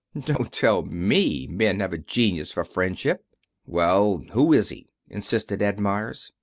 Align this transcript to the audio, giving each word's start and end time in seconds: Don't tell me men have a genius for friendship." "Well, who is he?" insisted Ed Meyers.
Don't 0.19 0.51
tell 0.51 0.81
me 0.81 1.45
men 1.45 1.79
have 1.79 1.93
a 1.93 1.99
genius 1.99 2.51
for 2.51 2.63
friendship." 2.63 3.23
"Well, 3.67 4.23
who 4.31 4.51
is 4.51 4.69
he?" 4.69 4.87
insisted 5.07 5.61
Ed 5.61 5.79
Meyers. 5.79 6.31